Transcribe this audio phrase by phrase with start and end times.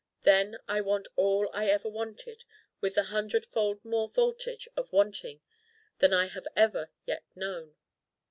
[0.23, 2.43] Then I want all I ever wanted
[2.79, 5.41] with a hundredfold more voltage of wanting
[5.99, 7.75] than I have ever yet known.